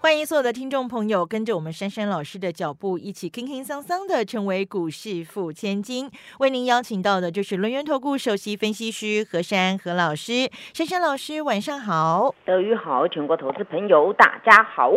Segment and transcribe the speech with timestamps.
[0.00, 6.08] 欢迎所有的听众朋友跟着我们珊珊老师的脚步，一起轻轻桑桑的成为股市富千金。
[6.38, 10.48] 为您邀请到的就是轮源投顾首席分析师何珊何老师。
[10.72, 12.32] 珊珊老师，晚上好。
[12.44, 14.92] 德语好，全国投资朋友大家好。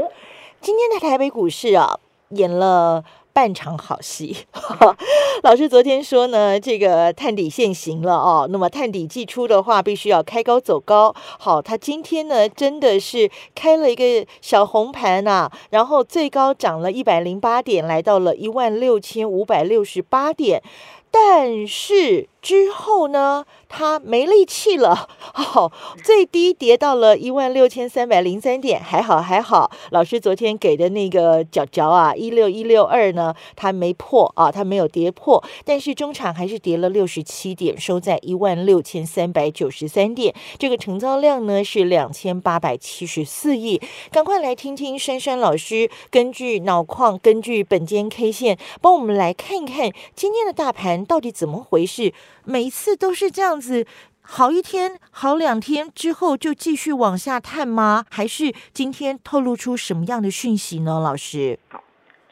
[0.59, 1.99] 今天的台北股市啊，
[2.29, 3.03] 演了。
[3.33, 4.35] 半场好戏，
[5.43, 8.47] 老师昨天说呢，这个探底现行了哦。
[8.51, 11.15] 那么探底季出的话，必须要开高走高。
[11.39, 20.61] 好，他今天呢，真的是开了一个小红盘呐，然后最高涨了一百零八点，来到了一万六千五百六十八点。
[21.13, 23.45] 但是之后呢？
[23.73, 25.71] 它没力气了，好，
[26.03, 29.71] 最低跌到了一万六千三百零三点，还好还好。
[29.91, 40.35] 老师昨天给的那个角角啊，一六一六二呢，它没破啊，它没有跌破，但是中场还是跌了六十七点，收在一万六千三百九十三点。
[40.59, 43.81] 这个成交量呢是两千八百七十四亿。
[44.11, 52.13] 赶快来听听珊珊老师根据脑矿，根据本间 K 线，帮我们来看一看今天的大盘到底怎么回事。
[52.45, 53.85] 每一次都是这样子，
[54.21, 58.05] 好一天、好两天之后就继续往下探吗？
[58.09, 60.99] 还是今天透露出什么样的讯息呢？
[60.99, 61.83] 老师，好，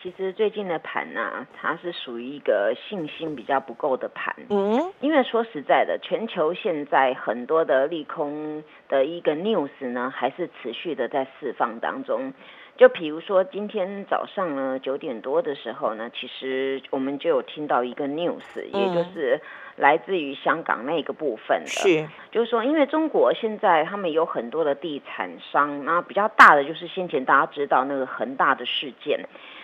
[0.01, 4.35] 其实最近的盘呢，它是属于一个信心比较不够的盘。
[4.49, 12.33] 嗯，因为说实在的，全球现在很多的利空的一个 news 呢，还是持续的在释放当中。
[12.77, 19.41] 就比如说今天早上呢九点多的时候呢，其实我们就有听到一个 news，也就是
[19.79, 29.21] 来自于香港那个部分的，是，就是说因为中国现在他们有很多的地产商，那比较大的就是先前大家知道那个恒大的事件，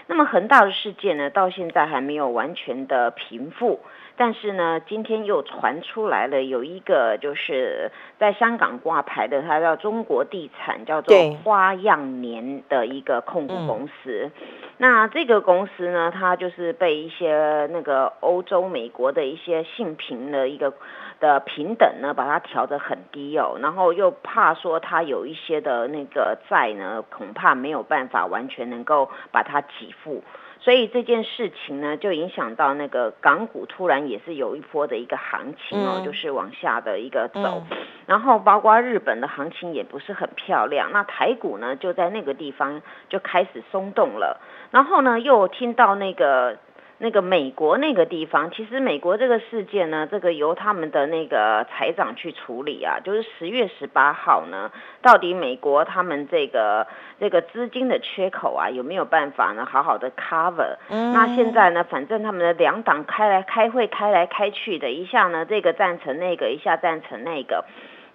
[0.08, 3.82] 那么恒大的事件呢，到现在还没有完全的平复。
[4.18, 14.32] 但是呢，今天又传出来了，有一个就是在香港挂牌的，它叫中国地产，叫做花样年的一个控股公司。
[14.78, 20.74] 那这个公司呢，它就是被一些那个欧洲、美国的一些性平的一个
[21.20, 23.58] 的平等呢，把它调得很低哦。
[23.62, 30.24] 然后又怕说它有一些的那个债呢，恐怕没有办法完全能够把它给付。
[30.66, 37.62] 所以这件事情呢，就影响到那个港股突然也是有一波的一个行情哦，就是往下的一个走，
[38.08, 46.58] 然后包括日本的行情也不是很漂亮，那台股呢就在那个地方就开始松动了，然后呢又听到那个。
[46.98, 56.88] 那个美国那个地方，其实美国这个事件呢，这个由他们的那个财长去处理啊，就是十月十八号呢，到底美国他们这个
[57.20, 60.78] 这个资金的缺口啊，有没有办法呢，好好的 cover？
[60.90, 67.66] 嗯那现在呢，反正他们的两党开来开会，开来开去的，一下呢这个赞成那个，一下赞成那个。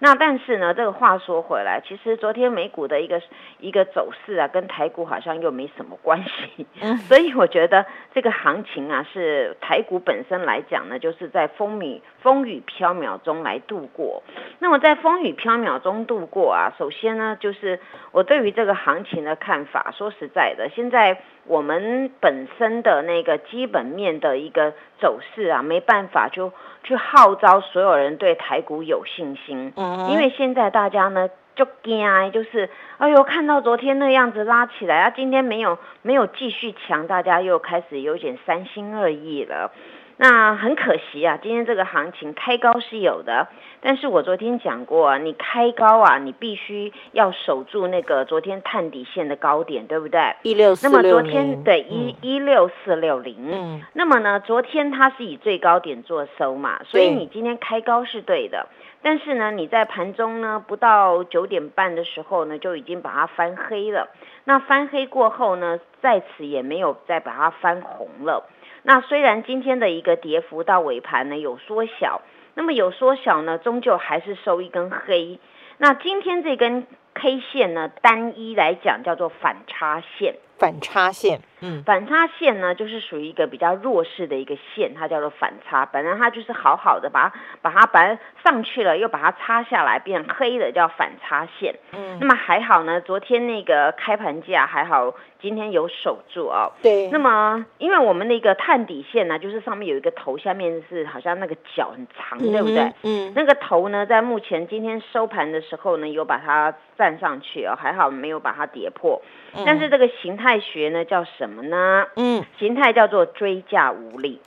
[0.03, 3.21] 那但是呢，这个话说回来，其实昨天美股的一个
[3.59, 6.65] 一个走势啊，跟台股好像又没什么关系。
[6.81, 14.23] 嗯， 所以我觉得这个行情啊，是台股本身来讲呢，就是在风雨风雨飘渺中来度过。
[14.57, 17.79] 那么在风雨飘渺中度过啊，首先呢，就是
[18.11, 21.21] 我对于这个行情的看法，说实在的，现在。
[21.45, 26.51] 我们本身的那个基本面的一个走势啊，没办法就
[26.83, 39.71] 去号召所有人对台股有信心，嗯，因为现在大家呢就惊，就是哎呦，看到昨天那样子拉起来啊，今天没有没有继续强，大家又开始有点三心二意了。
[40.21, 43.47] 那很可惜啊，今天这个行情开高是有的，
[43.81, 50.35] 但是我昨天讲过啊，你开高啊，你必须要守住那个昨天探底线的高点，对不对？
[50.43, 51.01] 一六四六零。
[51.01, 58.67] 那么昨天对一一六四六零，嗯，那么呢，昨天它是以最高点做收嘛，所以你今天开高是对的，
[59.01, 64.07] 但是呢，你在盘中呢不到九点半的时候呢，就已经把它翻黑了，
[64.43, 68.45] 那翻黑过后呢，在此也没有再把它翻红了。
[68.83, 72.21] 那虽然今天的一个跌幅到尾盘呢有缩小，
[72.55, 75.39] 那么有缩小呢，终究还是收一根黑。
[75.77, 80.35] 那今天这根 K 线呢，单一来讲叫做反差线。
[80.61, 85.87] 反差线，嗯，反差线呢，就是属于一个比较弱势的一个线，它叫做反差。
[85.87, 91.73] 本来它就是好好的，把它把它把它上去了，又把它擦下来变黑的，叫反差线。
[91.93, 96.73] 嗯，那么还好呢，昨天那个开盘价还好，今天有守住哦。
[96.83, 97.09] 对。
[97.09, 102.93] 那么，因为我们那个探底线呢，就是上面有一个头，下面是好像那个脚很长，对不对？
[103.01, 103.33] 嗯。
[103.35, 109.19] 那个头呢，在目前今天收盘的时候呢，有把它站上去哦，还好没有把它跌破。
[109.65, 112.05] 但是这个形态学呢叫什么呢？
[112.15, 114.39] 嗯，形态叫做追价无力。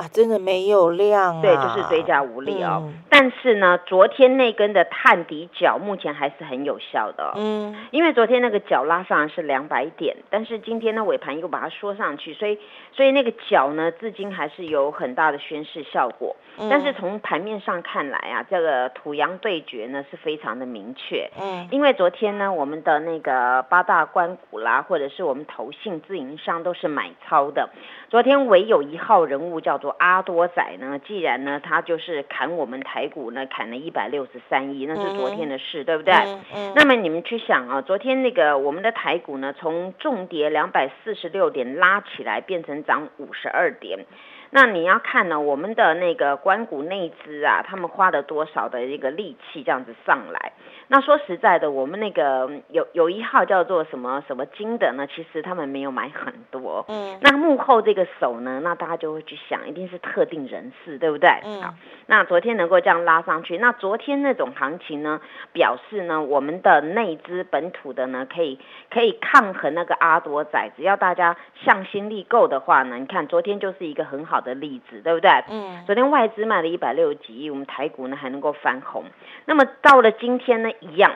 [0.00, 2.90] 啊，真的没有量，啊对，就是追加无力哦。
[3.10, 12.58] 但是呢，昨天那根的探底角目前还是很有效的，嗯，因为昨天那个角拉上来是两百点，但是今天呢尾盘又把它缩上去，所以
[12.92, 16.34] 所以那个角呢，至今还是有很大的宣示效果。
[16.68, 27.68] 但是从盘面上看来啊，这个土洋对决呢是非常的明确，嗯，因为昨天呢，我们的那个八大关股啦，或者是我们投信自营商都是买超的，
[28.08, 29.89] 昨天唯有一号人物叫做。
[29.98, 30.98] 阿多仔呢？
[31.06, 36.14] 既然呢，他就是砍我们台股呢，砍了一百六十三亿，那是昨天的事，对不对？
[36.54, 36.72] 嗯。
[36.74, 44.06] 那么你们去想啊，昨天那个我们的台股呢，从重跌两百四十六点拉起来，变成涨五十二点。
[44.50, 50.52] 那你要看呢，我们的那个关谷内资啊，他们花了多少的一个力气这样子上来？
[50.88, 55.06] 那说实在的，我们那个有有一号叫做什么什么金的呢？
[55.06, 56.84] 其实他们没有买很多。
[56.88, 57.16] 嗯。
[57.20, 58.60] 那幕后这个手呢？
[58.64, 61.30] 那大家就会去想，一定是特定人士，对不对？
[61.44, 61.62] 嗯。
[61.62, 61.74] 好，
[62.06, 65.20] 那昨天能够这样拉上去，那昨天那种行情呢，
[65.52, 68.58] 表示呢，我们的内资本土的呢，可以
[68.90, 74.39] 可以抗衡那个阿多仔，只要大家向心力够的话呢，你看昨天就是一个很好。
[74.40, 75.30] 的例子对不对？
[75.48, 79.04] 嗯，昨天外资卖了一百六十几亿，我们台股呢还能够翻红。
[79.44, 81.12] 那么到了今天呢，一样。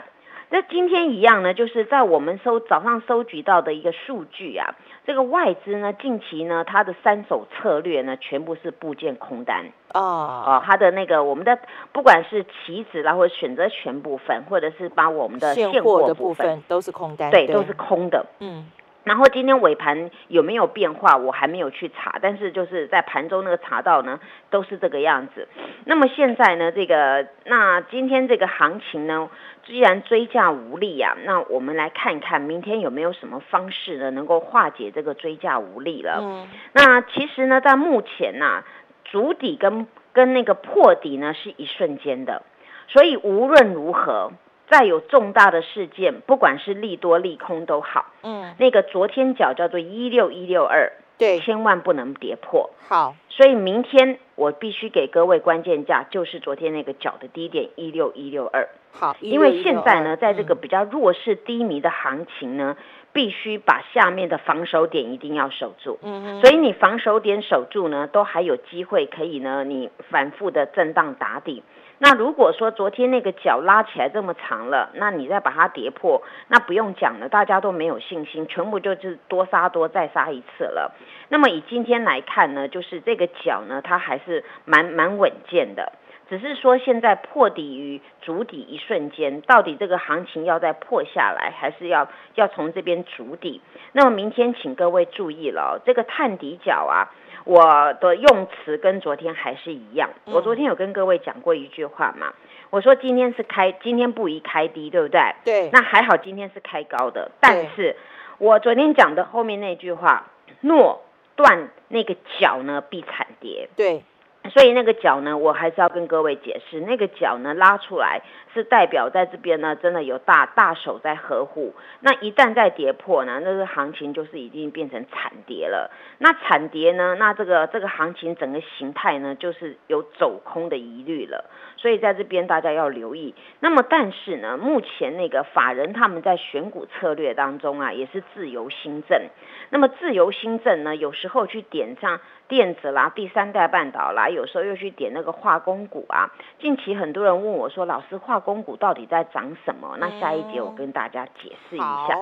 [0.51, 10.01] 那今天一样呢，就是在我们收早上收集到的一个数据啊，这个外资呢近期呢它的三手策略呢全部是部件空单哦
[10.47, 11.59] 哦，它的那个我们的
[11.91, 18.71] 不管是期指啦或者选择权部分，或者是把我们的现货的部分都是空单，对，都是空的，嗯。
[19.05, 24.19] 然后今天尾盘有没有变化，我还没有去查，但是就是在盘中那个查到呢，
[24.51, 25.47] 都是这个样子。
[25.85, 29.29] 那么现在呢，这个那今天这个行情呢，
[29.67, 36.21] 既然追价无力呀，那我们来看一看明天有没有什么方式呢，能够化解这个追价无力了。
[36.23, 36.49] 嗯。
[36.73, 38.65] 那其实呢，在目前呐，
[39.05, 42.43] 主底跟跟那个破底呢是一瞬间的，
[42.89, 44.33] 所以无论如何。
[44.71, 52.71] 再有重大的事件，不管是利多利空都好，嗯，那个昨天角叫做一六一六二，对，千万不能跌破。
[52.89, 58.69] 好，所以明天我必须给各位关键价，就是昨天那个角的低点一六一六二。
[58.93, 62.77] 好，因为现在呢，在这个比较弱势低迷的行情呢，
[63.13, 65.99] 必须把下面的防守点一定要守住。
[66.03, 71.63] 嗯嗯，所以你防守点守住呢，都还有机会可以呢，你反复的震荡打底。
[71.99, 80.93] 那如果说昨天那个脚拉起来这么长了，那你再把它跌破，那不用讲了，大家都没有信心，全部就是多杀多再杀一次了。
[81.29, 85.93] 那么以今天来看呢，就是这个脚呢，它还是蛮蛮稳健的，
[86.29, 93.63] 只是说现在破底于筑底一瞬间，到底这个行情要再破下来，还是要要从这边筑底？
[93.93, 97.15] 那么明天请各位注意了，这个探底脚啊。
[97.45, 100.11] 我的用词跟昨天还是一样。
[100.25, 102.33] 我昨天有跟各位讲过一句话嘛，
[102.71, 105.21] 我说今天是开，今天不宜开低，对不对？
[105.45, 105.71] 对。
[105.73, 107.31] 那还好，今天是开高的。
[107.41, 107.97] 但是，
[108.39, 110.27] 我昨天讲的后面那句话，
[110.63, 111.03] 诺
[111.37, 113.69] 断那个脚呢，必惨跌。
[113.77, 114.03] 对。
[114.51, 118.21] 所以那个脚呢，我还是要跟各位解释，那个脚呢拉出来
[118.53, 121.73] 是代表在这边呢，真的有大大手在呵护。
[122.01, 125.91] 那一旦再跌破呢，那个行情就是已经变成惨跌了。
[126.19, 131.51] 那惨跌呢，那这个这个行情整个形态呢，就是有走空的疑虑了。
[131.79, 133.35] 所以在这边大家要留意。
[133.61, 139.23] 那么但是呢，目前那个法人他们在选股策略当中啊，也是自由新政。
[139.71, 142.21] 那么自由新政呢，有时候去点上。
[142.47, 146.31] 电子啦，第三代半导啦，有时候又去点那个化工股啊。
[146.59, 152.19] 近期很多人问我说：“老师，化工股到底在涨什么？”那下一节我跟大家解释一下。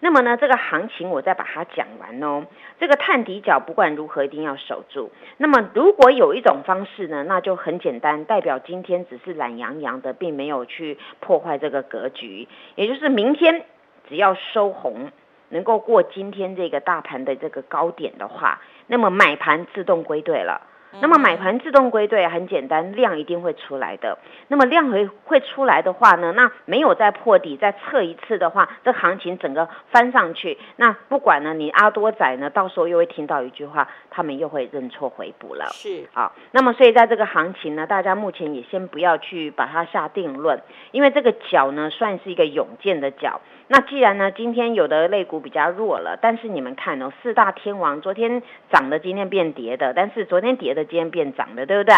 [0.00, 2.44] 那么呢，这个行情我再把它讲完哦。
[2.78, 5.10] 这个探底角不管如何一定要守住。
[5.38, 12.48] 那么如果有一种方式呢，那就很简单，代表今天只是懒洋洋的，并没有去破坏这个格局。
[12.74, 13.64] 也就是明天
[14.08, 15.10] 只要收红，
[15.52, 18.60] 能够过今天这个大盘的这个高点的话。
[18.88, 20.60] 那么买盘自动归队了，
[21.00, 24.18] 那么买盘自动归队很简单，量一定会出来的。
[24.48, 35.66] 那么量会会出来的话呢，那没有再破底，再测一次的话，这行情整个翻上去，那不管呢，你阿多仔呢，到时候又会听到一句话，他们又会认错回补了。
[35.72, 43.40] 是啊，那么所以在这个行情呢，大家目前也先不要去把它下定论，因为这个脚呢算是一个勇健的脚。
[43.68, 51.94] 那既然呢，今天有的类股比较弱了，但是你们看哦，四大天王昨天涨的，今天变跌的，但是昨天跌的，今天变涨的，对不对？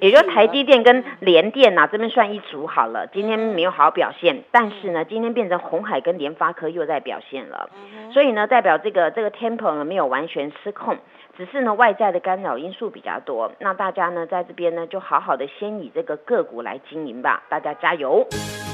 [0.00, 7.70] 也就台积电跟联电呐，这边算一组好了，今天没有好好表现，但是呢，今天变成红海跟联发科又在表现了，
[8.12, 10.96] 所以呢，代表这个这个 tempo 呢没有完全失控，
[11.36, 13.52] 只是呢外在的干扰因素比较多。
[13.60, 18.26] 那大家呢在这边呢就好好的先以这个个股来经营吧，大家加油！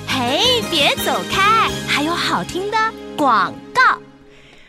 [0.08, 2.76] 嘿，别走开，还有好听的
[3.16, 4.11] 广告。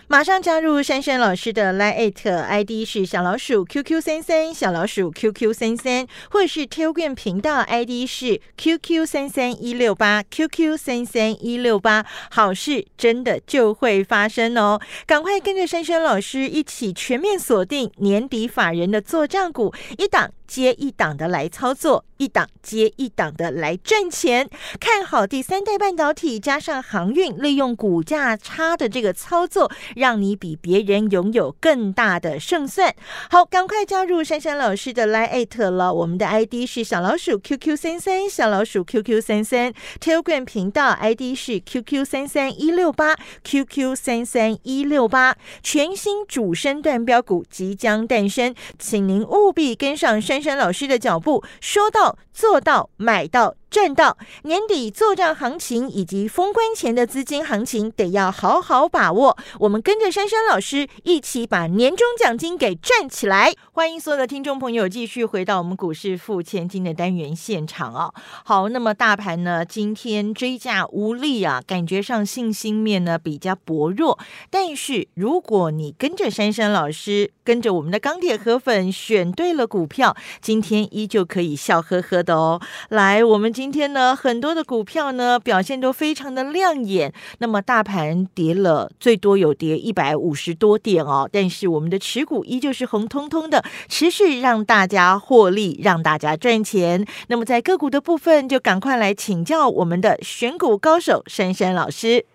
[0.08, 10.78] 马上加入珊珊老师的 Line ID 是小老鼠 QQ 三三小老鼠 QQ 三三，或是 Telegram 频道 ID 是 QQ 三三一六八 QQ
[10.78, 14.80] 三三一六八，好事真的就会发生哦！
[15.06, 24.48] 赶快跟着珊珊老师一起全面锁定年底法人的做账股，一档接一档的来操作，一档接一档的来赚钱。
[24.80, 29.72] 看好第三代半导体加上航运，利用股价差的这个操作。
[29.96, 32.94] 让你比别人拥有更大的胜算。
[33.32, 35.92] 好，赶快加入珊珊老师的 Line 了。
[35.92, 39.74] 我们的 ID 是小老鼠 QQ 三三，小老鼠 QQ 三三。
[40.00, 45.36] Telegram 频道 ID 是 QQ 三三一六八，QQ 三三一六八。
[45.64, 53.56] 全新主升段标股即将诞生，请您务必跟上珊陈老师的脚步，说到做到，买到。
[53.74, 59.36] 赚到年底做账行情以及封关前的资金行情，得要好好把握。
[59.62, 63.52] 我们跟着珊珊老师一起把年终奖金给赚起来。
[63.72, 68.14] 欢迎所有的听众朋友继续回到我们股市付千金的单元现场啊！
[68.46, 74.20] 好，那么大盘呢，今天追价无力啊，感觉上信心面呢比较薄弱。
[74.52, 82.62] 但是如果你跟着珊珊老师，跟着我们的钢铁河粉选对了股票，今天依旧可以笑呵呵的哦。
[82.90, 87.14] 来，我们今今天呢，很多的股票呢表现都非常的亮眼。
[87.38, 91.30] 那么大盘跌了，最多有跌一百五十多点哦。
[91.32, 97.06] 但是我们的持股依旧是红彤彤的，持续让大家获利，让大家赚钱。
[97.28, 102.26] 那么在个股的部分，就赶快来请教我们的选股高手珊珊老师。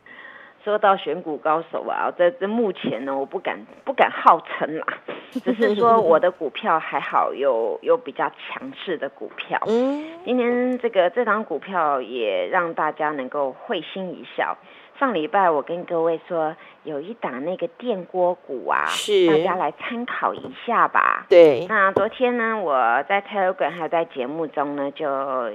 [0.69, 4.87] 说到选股高手啊，在这目前呢，我不敢不敢号称啦，
[5.43, 9.59] 只是说我的股票还好，有有比较强势的股票。
[9.67, 14.59] 嗯，今天这个这档股票也让大家能够会心一笑。
[14.99, 21.25] 上礼拜我跟各位说，有一档那个电锅股啊，是大家来参考一下吧。
[21.29, 22.75] 对，那昨天呢，我
[23.09, 25.07] 在 Telegram 还有在节目中呢，就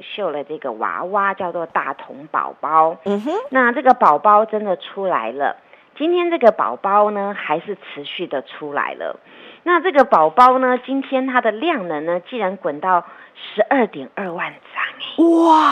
[0.01, 2.95] 秀了这个娃娃，叫做大童宝宝。
[3.03, 5.57] 嗯哼，那这个宝宝真的出来了。
[5.97, 9.19] 今天这个宝宝呢，还是持续的出来了。
[9.63, 13.03] 那这个宝宝呢，今天它的量能呢，竟然滚到
[13.35, 14.83] 十二点二万张，
[15.17, 15.63] 哎，哇，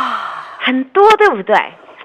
[0.60, 1.56] 很多，对不对？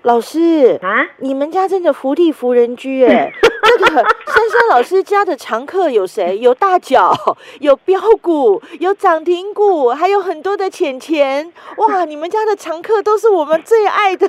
[0.07, 3.29] 老师啊，你们家真的福地福人居哎！
[3.77, 6.39] 这个珊珊老师家的常客有谁？
[6.39, 7.13] 有大脚，
[7.59, 11.53] 有标股，有涨停股，还有很多的钱钱。
[11.79, 14.29] 哇，你们家的常客都是我们最爱的，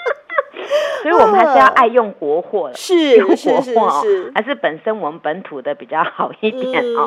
[1.02, 7.06] 所以我们还是要爱用国货，是是是是，还是本身我们本土的比较好一点啊。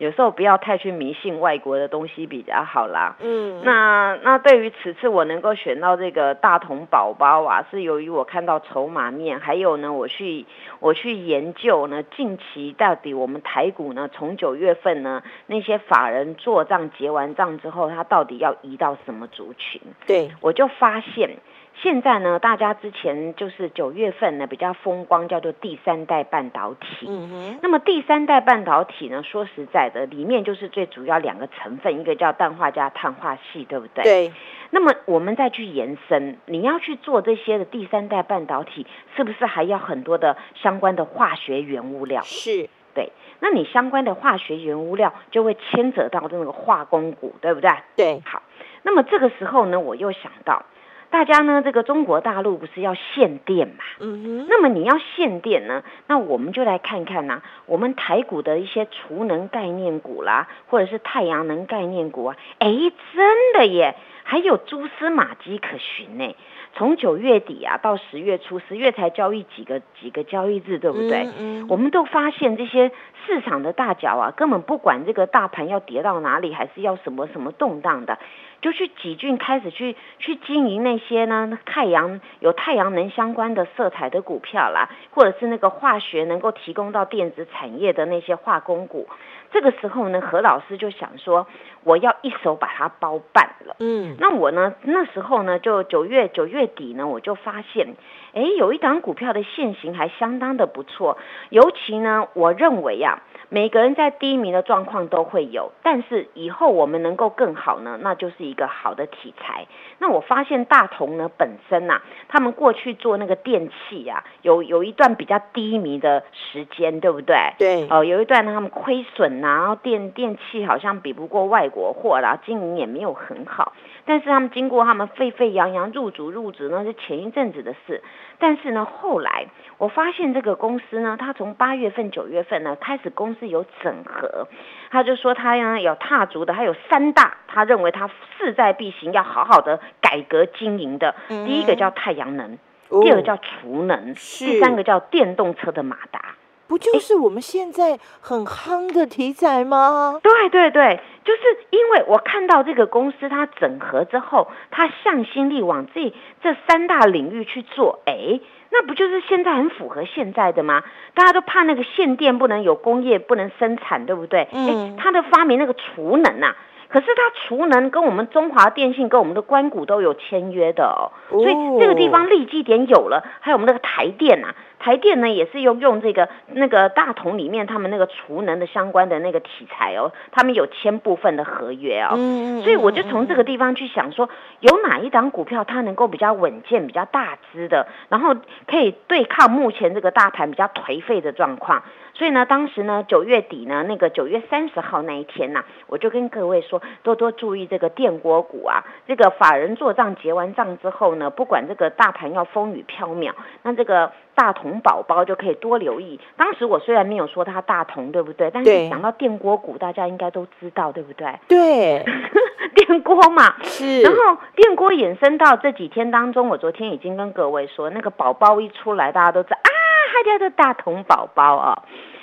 [0.00, 3.16] 有时候不要太去迷信外国的东西比较好啦。
[3.20, 10.46] 嗯，那那对于此次我能够选到这个大同宝宝啊，是由于我看到筹码面，还有呢，我去
[10.78, 19.82] 我去研究呢，近期到底我们台股呢，从九月份呢，那些法人做账结完账之后，他到底要移到什么族群？
[20.06, 21.36] 对，我就发现。
[21.74, 27.06] 现在呢，大家之前就是九月份呢比较风光，叫做第三代半导体。
[27.08, 27.58] 嗯哼。
[27.62, 34.04] 那么第三代半导体呢，说实在的，里面就是最主要两个成分，一个叫氮化镓、碳化系，对不对？
[34.04, 34.32] 对。
[34.70, 38.86] 那么我们再去延伸，你要去做这些的第三代半导体，
[39.16, 42.20] 是不是还要很多的相关的化学原物料？
[42.22, 42.68] 是。
[42.94, 43.10] 对。
[43.40, 47.70] 那你相关的化学原物料就会牵扯到那个化工股，对不对？
[47.96, 48.22] 对。
[48.26, 48.42] 好。
[48.82, 50.62] 那么这个时候呢，我又想到。
[51.10, 53.82] 大家呢，这个中国大陆不是要限电嘛？
[53.98, 54.46] 嗯哼。
[54.48, 62.68] 那么你要限电呢，那我们就来看看呐，我们台股的一些储能概念股啦，或者是太阳能概念股啊，哎，
[63.14, 66.34] 真的耶，还有蛛丝马迹可循呢。
[66.72, 71.24] 从九月底啊到十月初，十月才交易几个几个交易日，对不对？
[71.24, 72.90] 嗯嗯我们都发现这些
[73.26, 78.18] 市场的大脚啊，根本不管这个大盘要跌到哪里，还是要什么什么动荡的，
[78.62, 89.06] 就去几郡开始去去经营那些呢太阳有太阳能相关的色彩的股票啦，或者是那个化学能够提供到电子产业的那些化工股。
[89.52, 91.46] 这个时候呢，何老师就想说，
[91.84, 93.76] 我要一手把它包办了。
[93.80, 97.94] 嗯那我呢，那时候呢，就九月九月底呢，我就发现，
[98.32, 109.66] 哎，有一档股票的现形还相当的不错，尤其呢，我认为啊，每个人在低迷的状况都会有，但是以后我们能够更好呢，那就是一个好的题材。
[109.98, 117.36] 那我发现大同呢本身呐、他们过去做那个电器啊，有有一段比较低迷的时间，对不对？
[117.58, 123.72] 对，哦，有一段呢，他们亏损呐、然后电电器好像比不过外国货啦，经营也没有很好。
[124.10, 128.02] 但是他们经过他们沸沸扬扬入主入职呢，是前一阵子的事。
[128.40, 129.46] 但是呢，后来
[129.78, 134.48] 我发现这个公司呢，它从八月份、九月份呢开始公司有整合，
[134.90, 141.14] 他就说他呢有踏足的，还有三大，他认为他势在必行，要好好的改革经营的。
[141.28, 146.34] 嗯第一个叫太阳能，哦第二个叫储能，是第三个叫电动车的马达。
[146.70, 150.20] 不就是我们现在很夯的题材吗？
[150.22, 158.38] 对对对，就是因为我看到这个公司它整合之后，它向心力往这这三大领域去做，哎，
[158.70, 160.84] 那不就是现在很符合现在的吗？
[161.12, 164.46] 大家都怕那个限电不能有工业不能生产，对不对？
[164.52, 166.56] 嗯哎，它的发明那个储能啊。
[166.90, 184.28] 可是它储能跟我们中华电信跟我们的关谷都有签约的哦，所以这个地方立基点有了，还有我们那个台电啊，台电呢也是用用这个那个大同里面他们那个储能的相关的那个题材哦，他们有签部分的合约哦，嗯所以我就从这个地方去想说，
[184.58, 188.34] 有哪一档股票它能够比较稳健、比较大只的，然后
[188.66, 191.84] 可以对抗目前这个大盘比较颓废的状况。
[192.20, 198.84] 所以呢，当时呢，九月底呢，那个九月三十号那一天呐、我就跟各位说，多多注意这个电锅股啊。
[199.06, 206.20] 这个法人做账结完账之后呢，不管这个大盘要风雨飘渺，那这个大同宝宝就可以多留意。
[206.36, 208.50] 当时我虽然没有说它大同，对不对？
[208.50, 211.34] 但是讲到电锅股，大家应该都知道，对不对？
[211.48, 212.04] 对，
[212.76, 219.70] 电锅嘛，是，然后电锅衍生到这几天当中，我昨天已经跟各位说，那个宝宝一出来，大家都知道啊，
[220.12, 221.82] 它叫做大同宝宝啊，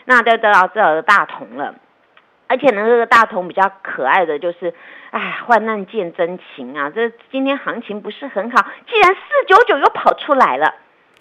[0.10, 1.76] 那就知道这有大同了。
[2.50, 4.74] 而且呢，这个大同比较可爱的就是，
[5.12, 6.90] 哎，患难见真情啊！
[6.90, 10.74] 这今天行情不是很好，既然四九九又跑出来了，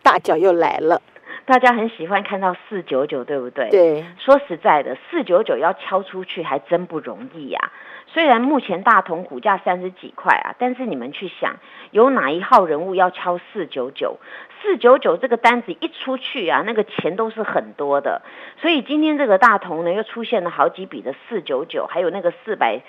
[0.05, 1.02] 大脚又来了，
[1.45, 3.69] 大家很喜欢看到四九九，对不对？
[3.71, 7.73] 对，说实在的，四九九要敲出去还真不容易呀、
[8.06, 11.56] 虽然目前大同股价三十几块啊，但是你们去想，
[11.90, 14.19] 有哪一号人物要敲四九九？
[14.62, 18.23] 四九九这个单子一出去啊，那个钱都是很多的。
[18.60, 22.80] 所以今天这个大同呢，又出现了好几笔的四九九，还有那个四百。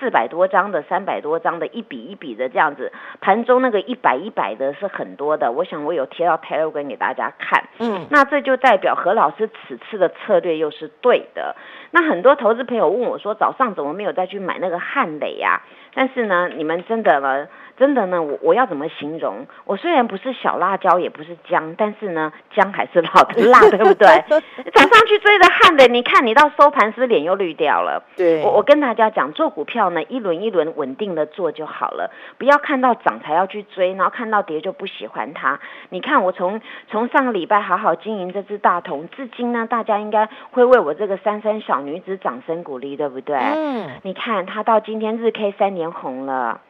[0.00, 5.52] 四百多张的、三百多张的，一笔一笔的这样子，盘中那个一百一百的是很多的。
[5.52, 7.62] 我想我有贴到 Telegram 给大家看。
[7.78, 11.54] 嗯，那这就代表何老师此次的策略又是对的。
[11.92, 15.62] 那很多投资朋友问我说，早上怎么没有再去买那个汉磊呀、
[15.94, 19.46] 但是呢，你们真的呢，真的呢，我我要怎么形容？
[19.64, 24.08] 我虽然不是小辣椒，也不是姜，但是呢，姜还是老的辣， 对不对？
[24.72, 28.02] 早上去追着汉磊，你看你到收盘是不是脸又绿掉了？
[28.16, 35.60] 对，我我跟大家讲，做股票呢，一轮一轮稳定的做就好了，不要看到涨才要去追，然后看到跌就不喜欢它。
[35.90, 43.36] 你看我从从上个礼拜好好经营这只大同，至今呢，大家应该会为我这个三三小女子掌声鼓励，对不对？
[43.36, 46.60] 嗯，你看她到今天日 K 三年红了，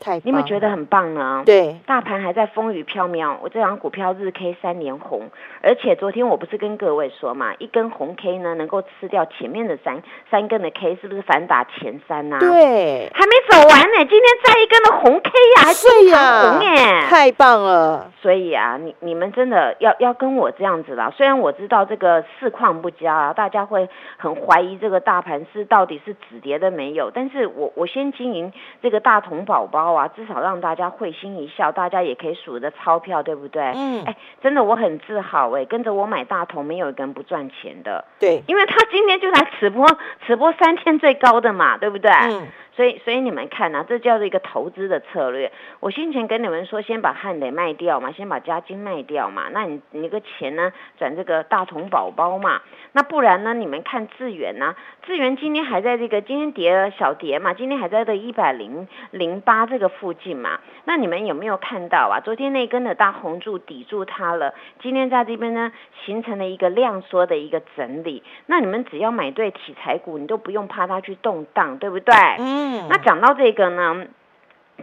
[0.00, 0.64] 太，你有没有觉得？
[0.74, 1.42] 很棒呢？
[1.46, 5.30] 对，大盘还在风雨飘渺，我这张股票日 K 三连红，
[5.62, 17.02] 而且昨天我不是跟各位说嘛，一根红 K 呢能够吃掉前面的三三根的 K，是不是反打前三呐、，对，还没走完呢，今天再一根的红 K 呀、还是正呀常红耶。
[17.08, 21.12] 太棒了，所以啊，你你们真的要要跟我这样子啦。
[21.16, 28.52] 虽然我知道这个市况不佳啊，大家会很怀疑这个大盘是到底是止跌的没有，但是我我先经营
[28.82, 33.62] 这个大同宝宝啊，至少让大家会心一笑，大家也可以数着钞票，对不对？
[33.74, 39.86] 嗯哎，真的我很自豪哎，跟着我买大同，没有一个人不赚钱的，对，因为他今天就来直播，
[40.26, 42.10] 直播三天最高的嘛，对不对？
[42.10, 45.52] 嗯，所以，所以你们看啊，这叫做一个投资的策略。
[45.80, 52.60] 我先前跟你们说，先把汉磊卖掉嘛，先把嘉金卖掉嘛，那你你个钱呢，转这个大同宝宝嘛。
[52.92, 53.54] 那不然呢？
[53.54, 54.74] 你们看智远呢？
[55.02, 60.58] 智源今天还在这个今天跌了小跌嘛，今天还在这一百零零八这个附近嘛。
[60.84, 62.20] 那你们有没有看到啊？
[62.20, 65.72] 昨天那根的大红柱抵住它了，今天在这边呢，
[66.04, 68.22] 形成了一个量缩的一个整理。
[68.46, 72.14] 那你们只要买对题材股，你都不用怕它去动荡，对不对？
[72.38, 72.63] 嗯。
[72.88, 74.06] 那讲到这个呢？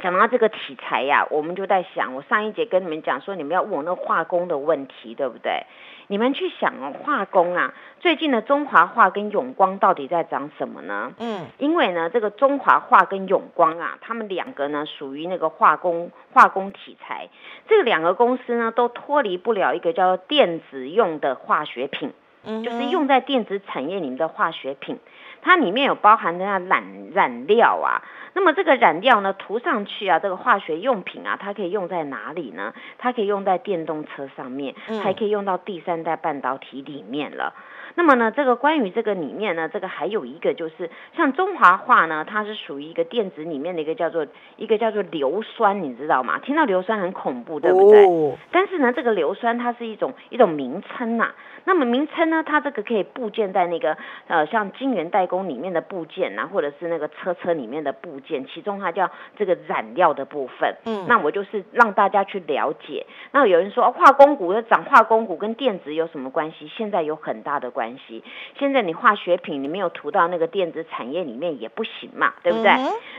[0.01, 5.65] 讲到这个题材呀，我们就在想，我上一节跟你们讲说，你们要问我那化工的问题，对不对？
[6.07, 11.11] 你们去想哦，化工啊，最近的中华化跟永光到底在涨什么呢？
[11.19, 17.27] 嗯，因为呢，这个中华化跟永光啊，他们两个呢属于那个化工化工题材，
[17.67, 22.13] 这两个公司呢都脱离不了一个叫做电子用的化学品，
[22.45, 24.99] 嗯，就是用在电子产业里面的化学品，
[25.41, 28.01] 它里面有包含的那染染料啊。
[28.33, 32.73] 那么这个染料呢，涂上去啊，这个化学用品啊，它可以用在哪里呢？
[32.97, 34.73] 它可以用在电动车上面，
[35.03, 37.53] 还可以用到第三代半导体里面了。
[37.95, 44.25] 那么呢，这个关于这个里面呢，这个还有一个就是像中华化呢，它是属于一个电子里面的一个叫做
[44.55, 46.39] 一个叫做硫酸，你知道吗？
[46.39, 48.37] 听到硫酸很恐怖，对不对？
[48.51, 51.33] 但是呢，这个硫酸它是一种一种名称呐。
[51.63, 53.95] 那么名称呢，它这个可以部件在那个
[54.27, 60.75] 呃像晶圆代工里面的部件呐，或者是那个车车里面的部件，其中它叫这个染料的部分。
[60.85, 63.05] 嗯，那我就是让大家去了解。
[63.31, 66.67] 那有人说化工股要涨，化工股跟电子有什么关系？
[66.67, 67.80] 现在有很大的关。
[67.81, 68.23] 关系，
[68.59, 72.71] 现在你化学品你没有涂到那个电子产业里面也不行嘛，对不对？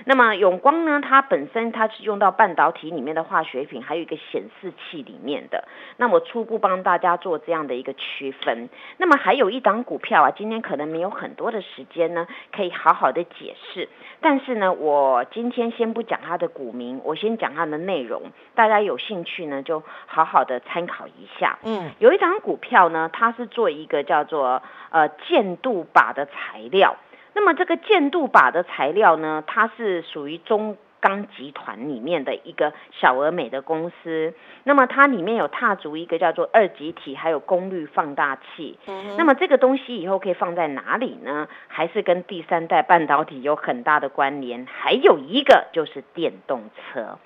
[0.05, 5.67] 那么永光呢，它本身它是用到半导体里面的化学品，还有一个显示器里面的。
[5.97, 8.69] 那我初步帮大家做这样的一个区分。
[8.99, 13.89] 那么还有一档股票啊，今天可能没有很多的时间呢，可以好好的解释。
[14.21, 18.23] 但是呢，我今天先不讲它的股名，我先讲它的内容。
[18.55, 21.59] 大家有兴趣呢，就好好的参考一下。
[21.65, 24.52] 嗯，有一档股票呢，它是做一个叫做。
[24.91, 26.97] 呃，建度靶的材料，
[27.35, 34.35] 那么这个建度靶的材料呢，它是属于中钢集团里面的一个小而美的公司。
[34.65, 38.79] 那么它里面有踏足一个叫做二极体，还有功率放大器。
[39.17, 41.49] 那么这个东西以后可以放在哪里呢？
[41.67, 44.67] 还是跟第三代半导体有很大的关联。
[44.67, 47.19] 还有一个就是电动车。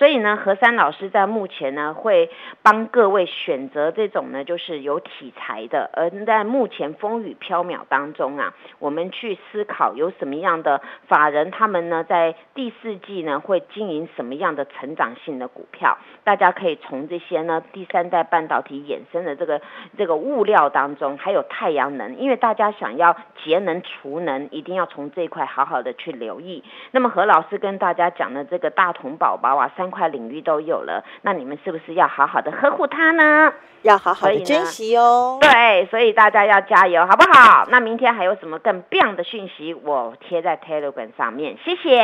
[0.00, 2.30] 所以呢，何山老师在目前呢会
[2.62, 5.90] 帮各位选择这种呢，就是有题材的。
[5.92, 15.98] 而在目前风雨飘渺当中啊，我们去思考有什么样的法人，他们呢在第四季呢会经营什么样的成长性的股票？
[16.24, 19.60] 大家可以从这些呢第三代半导体衍生的这个
[19.98, 26.64] 这个物料当中，还有太阳能，因为大家想要节能储能，一定要从这一块好好的去留意。
[26.92, 29.89] 那么何老师跟大家讲的这个大同宝宝啊，三。
[29.90, 33.52] 块领域都有了，那你们是不是要好好的呵护它呢？
[33.82, 35.38] 要好好的珍惜哦。
[35.40, 37.66] 对，所以大家要加油，好不好？
[37.70, 41.56] 那明天还有什么更棒的讯息，我贴在 Telegram 上面。
[41.64, 42.02] 谢谢。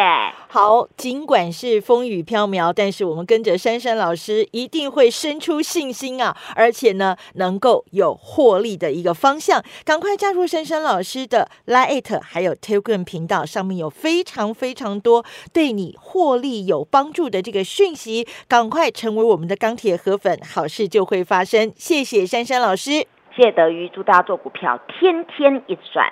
[0.49, 6.35] 好，尽管是风雨飘渺，但是我们跟着珊珊老师，一定会生出信心啊！
[6.55, 9.63] 而且呢，能够有获利的一个方向。
[9.85, 15.23] 赶快加入珊珊老师的 Lite 还有 Telegram 频道，上面有非常非常多
[15.53, 17.63] 对你获利有帮助的这个。
[17.77, 21.71] 讯息，赶快成为我们的钢铁河粉，好事就会发生。
[21.77, 26.11] 谢谢珊珊老师，谢德瑜，祝大家做股票天天一赚。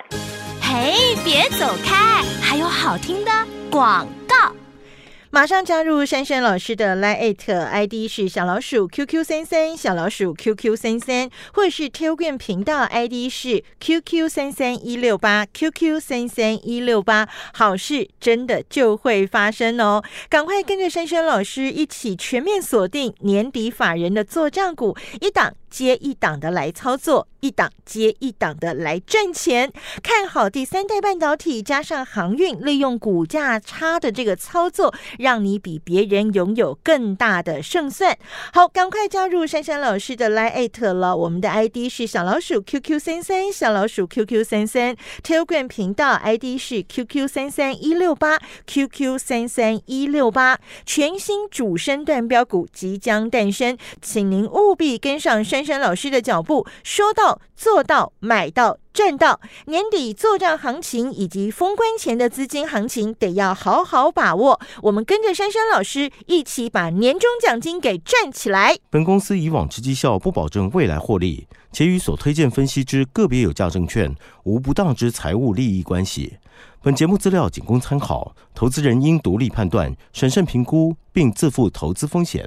[0.61, 3.31] 嘿，别走开，还有好听的
[3.71, 4.64] 广告。
[5.35, 20.01] 马上加入珊珊老师的 Line ID 是小老鼠 QQ 三三小老鼠 QQ 三三，或是 Telegram 频道 ID 是 QQ 三三一六八 QQ 三三一六八，好事真的就会发生哦！
[20.29, 27.27] 赶快跟着珊珊老师一起全面锁定年底法人的做账股，一档接一档的来操作。
[27.41, 38.17] 一档接一档的来赚钱，看好第三代半导体加上航运，利用股价差的这个操作，让你比别人拥有更大的胜算。
[38.51, 56.67] 好，赶快加入珊珊老师的 Line 了，我们的 ID 是小老鼠 QQ 三三，小老鼠 QQ 三三，Telegram 频道 ID 是 QQ 三三一六八，QQ 三三一六八，全新主升段标股即将诞生，请您务必跟上珊珊老师的脚步。
[56.83, 57.41] 说到。
[57.55, 64.59] 做到买到赚到，年底做账行情以及封关前的资金行情得要好好把握。
[64.81, 68.75] 我们跟着珊珊老师一起把年终奖金给赚起来。
[68.89, 76.37] 本公司以往之绩效不保证未来获利，且与所推荐分析之个别有价证券无不当之财务利益关系。
[76.81, 82.45] 本节目资料仅供参考，投资人应独立判断、审慎评估，并自负投资风险。